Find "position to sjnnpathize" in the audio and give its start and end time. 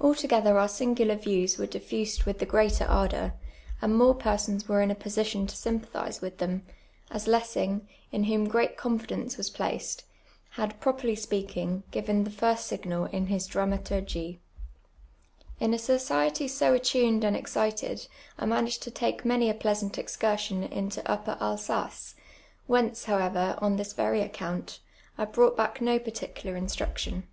4.94-6.22